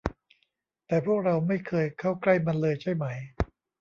[0.87, 3.05] แต่พวกเราไม่เคยเข้าใกล้มันเลยใช่ไหม